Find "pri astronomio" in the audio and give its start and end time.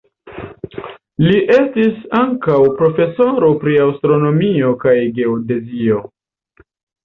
3.67-4.75